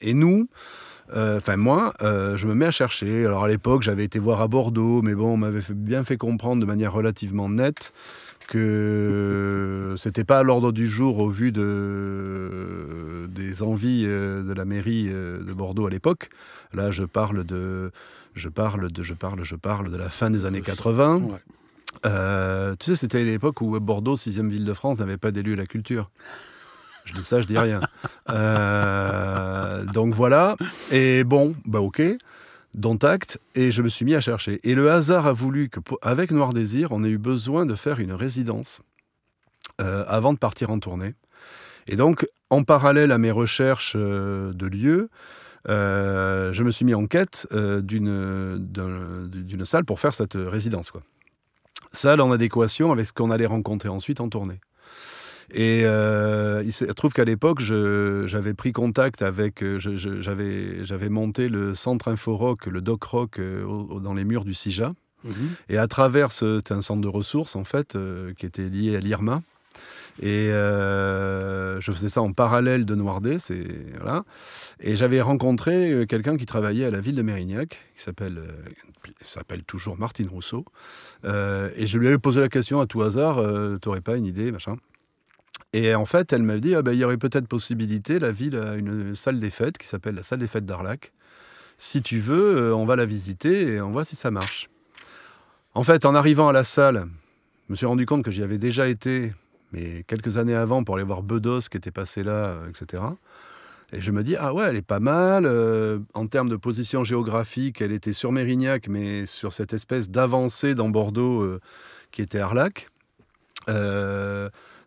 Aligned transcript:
Et 0.00 0.12
nous, 0.12 0.48
euh, 1.14 1.38
enfin 1.38 1.56
moi, 1.56 1.94
euh, 2.02 2.36
je 2.36 2.46
me 2.46 2.54
mets 2.54 2.66
à 2.66 2.70
chercher. 2.70 3.24
Alors 3.24 3.44
à 3.44 3.48
l'époque, 3.48 3.82
j'avais 3.82 4.04
été 4.04 4.18
voir 4.18 4.40
à 4.40 4.48
Bordeaux, 4.48 5.02
mais 5.02 5.14
bon, 5.14 5.32
on 5.32 5.36
m'avait 5.36 5.62
bien 5.70 6.04
fait 6.04 6.16
comprendre 6.16 6.60
de 6.60 6.66
manière 6.66 6.92
relativement 6.92 7.48
nette 7.48 7.92
que 8.48 9.94
c'était 9.98 10.24
pas 10.24 10.38
à 10.38 10.42
l'ordre 10.42 10.72
du 10.72 10.86
jour 10.86 11.18
au 11.18 11.28
vu 11.28 11.52
de, 11.52 13.26
des 13.30 13.62
envies 13.62 14.04
euh, 14.06 14.42
de 14.42 14.52
la 14.52 14.64
mairie 14.64 15.08
de 15.08 15.52
Bordeaux 15.52 15.86
à 15.86 15.90
l'époque. 15.90 16.28
Là, 16.72 16.90
je 16.90 17.04
parle 17.04 17.44
de, 17.44 17.90
je 18.34 18.48
parle 18.48 18.90
de, 18.90 19.02
je 19.02 19.14
parle, 19.14 19.42
je 19.44 19.56
parle 19.56 19.90
de 19.90 19.96
la 19.96 20.10
fin 20.10 20.30
des 20.30 20.44
années 20.44 20.62
80. 20.62 21.22
Tu 22.04 22.86
sais, 22.86 22.96
c'était 22.96 23.24
l'époque 23.24 23.60
où 23.60 23.78
Bordeaux, 23.80 24.16
sixième 24.16 24.50
ville 24.50 24.64
de 24.64 24.74
France, 24.74 24.98
n'avait 24.98 25.16
pas 25.16 25.30
d'élu 25.30 25.54
à 25.54 25.56
la 25.56 25.66
culture. 25.66 26.10
Je 27.04 27.12
dis 27.12 27.22
ça, 27.22 27.40
je 27.40 27.46
dis 27.46 27.58
rien. 27.58 27.80
Euh, 28.30 29.84
donc 29.84 30.14
voilà. 30.14 30.56
Et 30.90 31.24
bon, 31.24 31.54
bah 31.66 31.80
ok. 31.80 32.02
Dont 32.74 32.96
acte. 32.96 33.38
Et 33.54 33.70
je 33.70 33.82
me 33.82 33.88
suis 33.88 34.04
mis 34.04 34.14
à 34.14 34.20
chercher. 34.20 34.60
Et 34.64 34.74
le 34.74 34.90
hasard 34.90 35.26
a 35.26 35.32
voulu 35.32 35.68
qu'avec 35.68 36.30
Noir 36.30 36.52
Désir, 36.52 36.88
on 36.90 37.04
ait 37.04 37.10
eu 37.10 37.18
besoin 37.18 37.66
de 37.66 37.74
faire 37.74 38.00
une 38.00 38.12
résidence 38.12 38.80
euh, 39.80 40.04
avant 40.08 40.32
de 40.32 40.38
partir 40.38 40.70
en 40.70 40.78
tournée. 40.78 41.14
Et 41.86 41.96
donc, 41.96 42.26
en 42.48 42.62
parallèle 42.64 43.12
à 43.12 43.18
mes 43.18 43.30
recherches 43.30 43.92
euh, 43.94 44.52
de 44.54 44.66
lieux, 44.66 45.10
je 45.66 46.62
me 46.62 46.70
suis 46.70 46.86
mis 46.86 46.94
en 46.94 47.06
quête 47.06 47.46
d'une 47.52 48.60
salle 49.64 49.84
pour 49.84 50.00
faire 50.00 50.14
cette 50.14 50.34
résidence. 50.34 50.90
Quoi. 50.90 51.02
Salle 51.96 52.20
en 52.20 52.32
adéquation 52.32 52.92
avec 52.92 53.06
ce 53.06 53.12
qu'on 53.12 53.30
allait 53.30 53.46
rencontrer 53.46 53.88
ensuite 53.88 54.20
en 54.20 54.28
tournée. 54.28 54.60
Et 55.52 55.82
euh, 55.84 56.62
il 56.64 56.72
se 56.72 56.84
trouve 56.86 57.12
qu'à 57.12 57.24
l'époque, 57.24 57.60
j'avais 57.60 58.54
pris 58.54 58.72
contact 58.72 59.22
avec, 59.22 59.62
euh, 59.62 59.78
j'avais 59.78 61.08
monté 61.08 61.48
le 61.48 61.74
centre 61.74 62.08
Inforock, 62.08 62.66
le 62.66 62.80
Doc 62.80 63.04
Rock, 63.04 63.38
euh, 63.38 64.00
dans 64.00 64.14
les 64.14 64.24
murs 64.24 64.44
du 64.44 64.54
CIJA. 64.54 64.94
Mhm. 65.24 65.34
Et 65.68 65.78
à 65.78 65.86
travers, 65.86 66.32
c'était 66.32 66.72
un 66.72 66.82
centre 66.82 67.00
de 67.00 67.08
ressources, 67.08 67.56
en 67.56 67.64
fait, 67.64 67.96
qui 68.38 68.46
était 68.46 68.68
lié 68.68 68.96
à 68.96 69.00
l'IRMA. 69.00 69.42
Et 70.22 70.48
je 70.48 71.90
faisais 71.92 72.08
ça 72.08 72.22
en 72.22 72.32
parallèle 72.32 72.86
de 72.86 72.94
Noirdet, 72.94 73.38
voilà. 74.00 74.24
Et 74.80 74.96
j'avais 74.96 75.20
rencontré 75.20 76.06
quelqu'un 76.08 76.36
qui 76.36 76.46
travaillait 76.46 76.86
à 76.86 76.90
la 76.90 77.00
ville 77.00 77.16
de 77.16 77.22
Mérignac, 77.22 77.80
qui 77.96 78.02
s'appelle, 78.02 78.40
s'appelle 79.22 79.64
toujours 79.64 79.98
Martine 79.98 80.28
Rousseau. 80.28 80.64
et 81.24 81.86
je 81.86 81.98
lui 81.98 82.08
avais 82.08 82.18
posé 82.18 82.40
la 82.40 82.48
question 82.48 82.80
à 82.80 82.86
tout 82.86 83.02
hasard, 83.02 83.36
tu 83.80 83.88
n'aurais 83.88 84.00
pas 84.00 84.16
une 84.16 84.26
idée, 84.26 84.52
machin. 84.52 84.76
Et 85.74 85.92
en 85.96 86.06
fait, 86.06 86.32
elle 86.32 86.44
m'a 86.44 86.58
dit, 86.58 86.76
ah 86.76 86.82
ben, 86.82 86.92
il 86.92 87.00
y 87.00 87.04
aurait 87.04 87.16
peut-être 87.16 87.48
possibilité, 87.48 88.20
la 88.20 88.30
ville 88.30 88.56
a 88.56 88.76
une 88.76 89.16
salle 89.16 89.40
des 89.40 89.50
fêtes 89.50 89.76
qui 89.76 89.88
s'appelle 89.88 90.14
la 90.14 90.22
salle 90.22 90.38
des 90.38 90.46
fêtes 90.46 90.64
d'Arlac. 90.64 91.12
Si 91.78 92.00
tu 92.00 92.20
veux, 92.20 92.56
euh, 92.56 92.76
on 92.76 92.86
va 92.86 92.94
la 92.94 93.06
visiter 93.06 93.74
et 93.74 93.80
on 93.80 93.90
voit 93.90 94.04
si 94.04 94.14
ça 94.14 94.30
marche. 94.30 94.70
En 95.74 95.82
fait, 95.82 96.06
en 96.06 96.14
arrivant 96.14 96.46
à 96.46 96.52
la 96.52 96.62
salle, 96.62 97.08
je 97.66 97.72
me 97.72 97.76
suis 97.76 97.86
rendu 97.86 98.06
compte 98.06 98.24
que 98.24 98.30
j'y 98.30 98.44
avais 98.44 98.58
déjà 98.58 98.86
été, 98.86 99.32
mais 99.74 100.04
quelques 100.06 100.36
années 100.36 100.54
avant, 100.54 100.84
pour 100.84 100.94
aller 100.94 101.04
voir 101.04 101.22
Bedos 101.22 101.68
qui 101.70 101.76
était 101.76 101.90
passé 101.90 102.22
là, 102.22 102.54
euh, 102.54 102.68
etc. 102.68 103.02
Et 103.92 104.00
je 104.00 104.10
me 104.10 104.22
dis, 104.22 104.36
ah 104.36 104.54
ouais, 104.54 104.64
elle 104.68 104.76
est 104.76 104.82
pas 104.82 105.00
mal. 105.00 105.44
Euh, 105.46 105.98
en 106.14 106.26
termes 106.26 106.48
de 106.48 106.56
position 106.56 107.04
géographique, 107.04 107.80
elle 107.80 107.92
était 107.92 108.12
sur 108.12 108.32
Mérignac, 108.32 108.88
mais 108.88 109.26
sur 109.26 109.52
cette 109.52 109.72
espèce 109.72 110.08
d'avancée 110.08 110.74
dans 110.74 110.88
Bordeaux 110.88 111.58
qui 112.10 112.22
était 112.22 112.40
Arlac. 112.40 112.88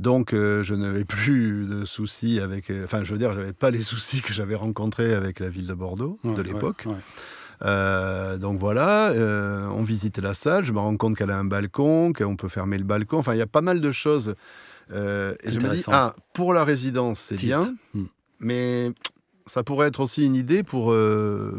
Donc, 0.00 0.32
euh, 0.32 0.62
je 0.62 0.74
n'avais 0.74 1.04
plus 1.04 1.66
de 1.66 1.84
soucis 1.84 2.40
avec. 2.40 2.70
Euh, 2.70 2.84
enfin, 2.84 3.04
je 3.04 3.12
veux 3.12 3.18
dire, 3.18 3.34
je 3.34 3.38
n'avais 3.38 3.52
pas 3.52 3.70
les 3.70 3.82
soucis 3.82 4.22
que 4.22 4.32
j'avais 4.32 4.54
rencontrés 4.54 5.12
avec 5.12 5.40
la 5.40 5.50
ville 5.50 5.66
de 5.66 5.74
Bordeaux 5.74 6.18
de 6.24 6.40
l'époque. 6.40 6.86
Euh, 7.62 8.38
donc 8.38 8.58
voilà, 8.58 9.12
on 9.70 9.82
visite 9.82 10.16
la 10.18 10.32
salle, 10.32 10.64
je 10.64 10.72
me 10.72 10.78
rends 10.78 10.96
compte 10.96 11.18
qu'elle 11.18 11.30
a 11.30 11.36
un 11.36 11.44
balcon, 11.44 12.14
qu'on 12.14 12.34
peut 12.34 12.48
fermer 12.48 12.78
le 12.78 12.84
balcon. 12.84 13.18
Enfin, 13.18 13.34
il 13.34 13.38
y 13.38 13.42
a 13.42 13.46
pas 13.46 13.60
mal 13.60 13.82
de 13.82 13.90
choses. 13.90 14.34
Et 14.92 15.50
je 15.50 15.60
me 15.60 15.74
dis, 15.74 15.84
ah, 15.88 16.14
pour 16.32 16.52
la 16.52 16.64
résidence, 16.64 17.20
c'est 17.20 17.36
bien, 17.36 17.74
hmm. 17.94 18.04
mais 18.40 18.90
ça 19.46 19.62
pourrait 19.62 19.88
être 19.88 20.00
aussi 20.00 20.24
une 20.24 20.34
idée 20.34 20.62
pour, 20.62 20.94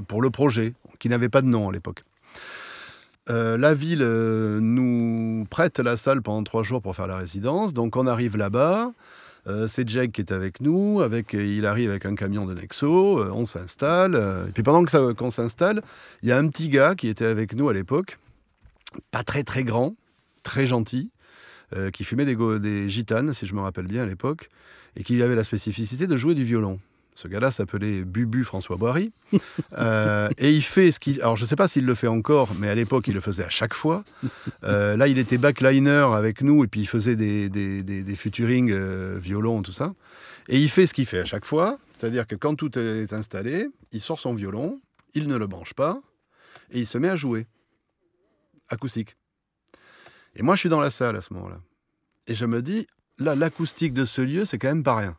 pour 0.08 0.22
le 0.22 0.30
projet, 0.30 0.74
qui 1.00 1.10
n'avait 1.10 1.30
pas 1.30 1.42
de 1.42 1.48
nom 1.48 1.70
à 1.70 1.72
l'époque. 1.72 2.04
Euh, 3.30 3.58
la 3.58 3.74
ville 3.74 4.02
euh, 4.02 4.60
nous 4.62 5.46
prête 5.50 5.80
la 5.80 5.96
salle 5.96 6.22
pendant 6.22 6.44
trois 6.44 6.64
jours 6.64 6.82
pour 6.82 6.96
faire 6.96 7.08
la 7.08 7.18
résidence. 7.18 7.74
Donc 7.74 7.96
on 7.96 8.08
arrive 8.08 8.36
là-bas. 8.36 8.92
Euh, 9.48 9.68
c'est 9.68 9.88
Jack 9.88 10.12
qui 10.12 10.22
est 10.22 10.32
avec 10.32 10.60
nous. 10.60 11.02
Avec, 11.02 11.34
il 11.34 11.66
arrive 11.66 11.92
avec 11.92 12.06
un 12.06 12.16
camion 12.16 12.46
de 12.46 12.54
Nexo. 12.54 13.24
on 13.32 13.46
s'installe. 13.46 14.16
et 14.48 14.52
puis 14.52 14.64
pendant 14.64 14.84
que 14.84 15.14
qu'on 15.14 15.32
s'installe, 15.32 15.82
il 16.24 16.30
y 16.30 16.32
a 16.32 16.38
un 16.38 16.48
petit 16.48 16.70
gars 16.70 16.96
qui 16.96 17.08
était 17.08 17.26
avec 17.26 17.56
nous 17.56 17.70
à 17.70 17.74
l'époque, 17.74 18.20
pas 19.12 19.24
très 19.24 19.44
très 19.44 19.64
grand, 19.64 19.96
très 20.44 20.68
gentil, 20.68 21.12
qui 21.94 22.04
fumait 22.04 22.26
des, 22.26 22.36
des 22.60 22.90
gitanes, 22.90 23.34
si 23.34 23.46
je 23.46 23.54
me 23.54 23.62
rappelle 23.62 23.86
bien 23.86 24.04
à 24.04 24.06
l'époque, 24.06 24.50
et 24.96 25.04
qui 25.04 25.22
avait 25.22 25.36
la 25.36 25.44
spécificité 25.44 26.08
de 26.08 26.18
jouer 26.18 26.36
du 26.36 26.44
violon. 26.44 26.80
Ce 27.14 27.28
gars-là 27.28 27.52
s'appelait 27.52 28.04
Bubu 28.04 28.44
François 28.44 28.78
Boiry. 28.78 29.12
Euh, 29.78 30.30
et 30.38 30.52
il 30.52 30.62
fait 30.62 30.92
ce 30.92 31.00
qu'il. 31.00 31.22
Alors, 31.22 31.38
je 31.38 31.44
ne 31.44 31.48
sais 31.48 31.56
pas 31.56 31.68
s'il 31.68 31.86
le 31.86 31.96
fait 31.96 32.08
encore, 32.08 32.50
mais 32.60 32.68
à 32.68 32.76
l'époque, 32.76 33.08
il 33.08 33.14
le 33.14 33.22
faisait 33.22 33.46
à 33.46 33.50
chaque 33.50 33.74
fois. 33.74 34.04
Euh, 34.64 34.98
là, 34.98 35.08
il 35.08 35.18
était 35.18 35.38
backliner 35.38 35.90
avec 36.14 36.42
nous, 36.42 36.64
et 36.66 36.68
puis 36.68 36.82
il 36.82 36.88
faisait 36.88 37.16
des, 37.16 37.50
des, 37.50 37.82
des, 37.82 38.16
futurings 38.16 38.70
euh, 38.72 39.18
violon, 39.18 39.62
tout 39.62 39.72
ça. 39.72 39.94
Et 40.50 40.60
il 40.60 40.70
fait 40.70 40.86
ce 40.86 40.94
qu'il 40.94 41.06
fait 41.06 41.20
à 41.20 41.26
chaque 41.26 41.46
fois. 41.46 41.80
C'est-à-dire 41.98 42.28
que 42.28 42.36
quand 42.36 42.56
tout 42.56 42.78
est 42.78 43.14
installé, 43.14 43.70
il 43.94 44.02
sort 44.02 44.20
son 44.20 44.34
violon, 44.34 44.82
il 45.14 45.28
ne 45.28 45.38
le 45.38 45.48
branche 45.48 45.74
pas, 45.74 46.02
et 46.72 46.80
il 46.80 46.86
se 46.86 46.98
met 46.98 47.10
à 47.10 47.16
jouer. 47.16 47.48
Acoustique. 48.70 49.16
Et 50.36 50.44
moi, 50.44 50.56
je 50.56 50.62
suis 50.62 50.70
dans 50.70 50.80
la 50.80 50.92
salle 50.92 51.16
à 51.16 51.22
ce 51.22 51.34
moment-là. 51.34 51.60
Et 52.28 52.36
je 52.36 52.46
me 52.46 52.62
dis, 52.62 52.88
là, 53.20 53.36
l'acoustique 53.36 53.94
de 53.94 54.06
ce 54.06 54.22
lieu, 54.22 54.46
c'est 54.46 54.58
quand 54.58 54.70
même 54.70 54.84
pas 54.84 54.96
rien 54.96 55.18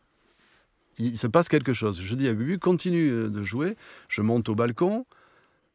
il 0.99 1.19
se 1.19 1.27
passe 1.27 1.49
quelque 1.49 1.73
chose. 1.73 2.01
Je 2.01 2.15
dis 2.15 2.29
à 2.29 2.35
Bubu, 2.35 2.59
continue 2.59 3.11
euh, 3.11 3.29
de 3.29 3.43
jouer. 3.43 3.77
Je 4.09 4.23
monte 4.23 4.49
au 4.49 4.55
balcon 4.55 5.07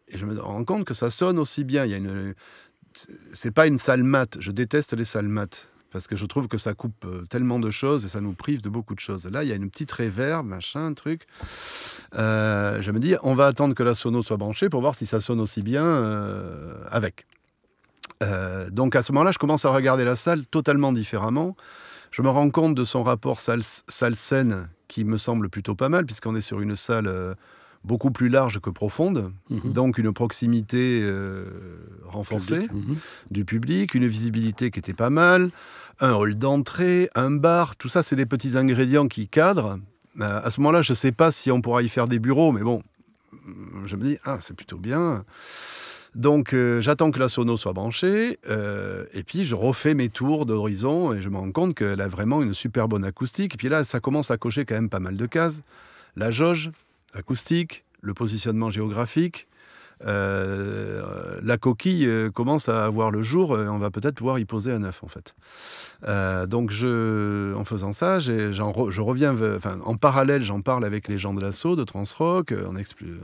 et 0.08 0.18
je 0.18 0.26
me 0.26 0.40
rends 0.40 0.64
compte 0.64 0.86
que 0.86 0.94
ça 0.94 1.10
sonne 1.10 1.40
aussi 1.40 1.64
bien. 1.64 1.86
Il 1.86 1.92
y 1.92 1.94
a 1.94 1.98
une, 1.98 2.34
c'est 3.34 3.52
pas 3.52 3.68
une 3.68 3.80
salle 3.80 4.04
mate. 4.04 4.38
Je 4.40 4.52
déteste 4.52 4.94
les 4.94 5.06
salles 5.06 5.28
mates 5.28 5.70
parce 5.92 6.08
que 6.08 6.16
je 6.16 6.26
trouve 6.26 6.48
que 6.48 6.58
ça 6.58 6.74
coupe 6.74 7.06
euh, 7.06 7.24
tellement 7.30 7.60
de 7.60 7.72
choses 7.72 8.06
et 8.06 8.10
ça 8.10 8.22
nous 8.22 8.34
prive 8.34 8.62
de 8.62 8.70
beaucoup 8.70 8.94
de 8.94 9.00
choses. 9.00 9.26
Là, 9.26 9.44
il 9.44 9.50
y 9.50 9.52
a 9.52 9.56
une 9.56 9.70
petite 9.70 9.92
réverb, 9.92 10.46
machin, 10.46 10.94
truc. 10.94 11.24
Euh, 12.16 12.82
je 12.82 12.92
me 12.92 13.00
dis, 13.00 13.16
on 13.24 13.34
va 13.34 13.48
attendre 13.48 13.74
que 13.74 13.84
la 13.84 13.96
sono 13.96 14.22
soit 14.22 14.38
branchée 14.38 14.70
pour 14.70 14.82
voir 14.82 14.96
si 14.96 15.06
ça 15.06 15.20
sonne 15.20 15.40
aussi 15.40 15.62
bien 15.62 15.88
avec. 16.90 17.26
Donc 18.72 18.96
à 18.96 19.04
ce 19.04 19.12
moment-là, 19.12 19.32
je 19.32 19.38
commence 19.38 19.66
à 19.66 19.70
regarder 19.70 20.04
la 20.04 20.16
salle 20.16 20.46
totalement 20.48 20.92
différemment. 20.92 21.56
Je 22.12 22.22
me 22.22 22.30
rends 22.30 22.50
compte 22.50 22.76
de 22.76 22.84
son 22.84 23.04
rapport 23.04 23.40
salle-scène 23.40 24.70
qui 24.88 25.04
me 25.04 25.18
semble 25.18 25.50
plutôt 25.50 25.76
pas 25.76 25.90
mal, 25.90 26.06
puisqu'on 26.06 26.36
est 26.36 26.42
sur 26.42 26.62
une 26.62 26.76
salle 26.76 27.08
euh, 27.08 27.36
beaucoup 27.84 28.12
plus 28.12 28.30
large 28.30 28.60
que 28.60 28.70
profonde, 28.70 29.32
mhm. 29.50 29.74
donc 29.74 29.98
une 29.98 30.14
proximité 30.14 31.02
euh, 31.04 31.46
renforcée 32.06 32.68
mhm. 32.72 32.96
du 33.32 33.46
public, 33.46 33.94
une 33.94 34.08
visibilité 34.08 34.72
qui 34.72 34.80
était 34.80 34.94
pas 34.94 35.10
mal, 35.10 35.52
un 36.00 36.14
hall 36.14 36.36
d'entrée, 36.36 37.10
un 37.16 37.32
bar, 37.32 37.76
tout 37.76 37.90
ça 37.90 38.04
c'est 38.04 38.16
des 38.16 38.26
petits 38.26 38.58
ingrédients 38.58 39.08
qui 39.08 39.28
cadrent. 39.28 39.80
Euh, 40.20 40.42
à 40.44 40.50
ce 40.50 40.60
moment-là, 40.62 40.82
je 40.82 40.94
ne 40.94 40.96
sais 40.96 41.12
pas 41.12 41.32
si 41.32 41.52
on 41.52 41.62
pourra 41.62 41.84
y 41.84 41.90
faire 41.90 42.08
des 42.08 42.20
bureaux, 42.20 42.52
mais 42.52 42.62
bon, 42.62 42.82
je 43.86 43.96
me 43.96 44.04
dis, 44.04 44.18
ah, 44.26 44.38
c'est 44.42 44.56
plutôt 44.56 44.78
bien. 44.78 45.24
Donc 46.18 46.54
euh, 46.54 46.82
j'attends 46.82 47.12
que 47.12 47.20
la 47.20 47.30
sono 47.30 47.58
soit 47.58 47.74
branchée 47.74 48.40
euh, 48.50 49.06
et 49.14 49.22
puis 49.22 49.46
je 49.46 49.54
refais 49.54 49.94
mes 49.94 50.10
tours 50.10 50.48
d'horizon 50.48 51.14
et 51.14 51.22
je 51.22 51.30
me 51.30 51.38
rends 51.38 51.52
compte 51.52 51.76
qu'elle 51.76 52.02
a 52.02 52.08
vraiment 52.08 52.42
une 52.42 52.56
super 52.56 52.88
bonne 52.88 53.06
acoustique. 53.06 53.54
Et 53.54 53.58
puis 53.58 53.70
là, 53.70 53.84
ça 53.84 54.00
commence 54.00 54.32
à 54.32 54.38
cocher 54.38 54.66
quand 54.66 54.74
même 54.74 54.90
pas 54.90 55.00
mal 55.00 55.16
de 55.16 55.26
cases. 55.28 55.62
La 56.16 56.32
jauge, 56.32 56.72
l'acoustique, 57.14 57.84
le 58.02 58.16
positionnement 58.16 58.72
géographique. 58.72 59.48
Euh, 60.06 61.40
la 61.44 61.58
coquille 61.58 62.10
commence 62.34 62.68
à 62.68 62.86
avoir 62.86 63.12
le 63.12 63.22
jour, 63.22 63.52
on 63.52 63.78
va 63.78 63.92
peut-être 63.92 64.16
pouvoir 64.16 64.40
y 64.40 64.46
poser 64.46 64.72
un 64.72 64.84
œuf 64.84 65.04
en 65.04 65.08
fait. 65.08 65.36
donc 66.48 66.72
je, 66.72 67.54
en 67.56 67.64
faisant 67.64 67.94
ça, 67.94 68.20
je 68.20 69.02
reviens, 69.02 69.36
en 69.84 69.96
parallèle, 69.96 70.44
j'en 70.44 70.62
parle 70.62 70.84
avec 70.84 71.08
les 71.08 71.20
gens 71.20 71.36
de 71.36 71.42
l'assaut, 71.42 71.76
de 71.76 71.84
Transrock, 71.84 72.54
on, 72.54 72.76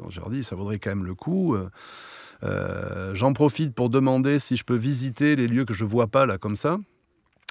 je 0.10 0.20
leur 0.20 0.30
dis 0.30 0.44
ça 0.44 0.56
vaudrait 0.56 0.78
quand 0.78 0.92
même 0.92 1.06
le 1.06 1.16
coup. 1.16 1.58
J'en 3.14 3.34
profite 3.34 3.74
pour 3.74 3.90
demander 3.90 4.40
si 4.40 4.58
je 4.58 4.64
peux 4.64 4.76
visiter 4.76 5.36
les 5.36 5.48
lieux 5.48 5.66
que 5.66 5.74
je 5.74 5.86
vois 5.86 6.08
pas 6.08 6.26
là 6.26 6.38
comme 6.38 6.56
ça. 6.56 6.78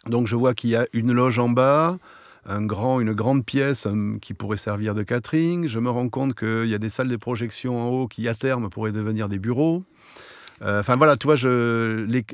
Donc 0.06 0.26
je 0.26 0.36
vois 0.36 0.54
qu'il 0.54 0.70
y 0.70 0.76
a 0.76 0.86
une 0.92 1.12
loge 1.12 1.38
en 1.38 1.48
bas, 1.48 1.98
un 2.44 2.64
grand, 2.64 3.00
une 3.00 3.12
grande 3.12 3.44
pièce 3.44 3.86
euh, 3.86 4.18
qui 4.20 4.34
pourrait 4.34 4.56
servir 4.56 4.94
de 4.94 5.02
catering. 5.02 5.68
Je 5.68 5.78
me 5.78 5.90
rends 5.90 6.08
compte 6.08 6.34
qu'il 6.34 6.66
y 6.66 6.74
a 6.74 6.78
des 6.78 6.88
salles 6.88 7.08
de 7.08 7.16
projection 7.16 7.80
en 7.80 7.86
haut 7.86 8.08
qui 8.08 8.26
à 8.26 8.34
terme 8.34 8.68
pourraient 8.68 8.92
devenir 8.92 9.28
des 9.28 9.38
bureaux. 9.38 9.84
Euh, 10.62 10.80
enfin 10.80 10.96
voilà, 10.96 11.16
tu 11.16 11.26
vois, 11.26 11.36
les, 11.36 12.24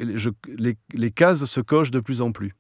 les, 0.95 1.11
cases 1.11 1.45
se 1.45 1.61
cochent 1.61 1.91
de 1.91 2.01
plus 2.01 2.21
en 2.21 2.33
plus. 2.33 2.55